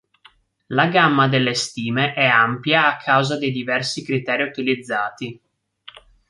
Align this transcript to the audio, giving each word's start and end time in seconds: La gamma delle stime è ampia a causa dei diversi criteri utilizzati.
La 0.69 0.87
gamma 0.89 1.27
delle 1.27 1.53
stime 1.53 2.15
è 2.15 2.25
ampia 2.25 2.87
a 2.87 2.97
causa 2.97 3.37
dei 3.37 3.51
diversi 3.51 4.03
criteri 4.03 4.41
utilizzati. 4.41 5.39